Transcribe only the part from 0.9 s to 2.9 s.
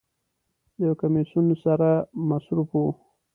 کمیسون سره مصروف و.